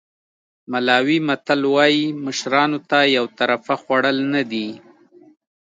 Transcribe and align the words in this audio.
ملاوي 0.71 1.17
متل 1.27 1.61
وایي 1.73 2.05
مشرانو 2.25 2.79
ته 2.89 2.99
یو 3.15 3.25
طرفه 3.37 3.73
خوړل 3.81 4.17
نه 4.33 4.41
دي. 4.51 4.67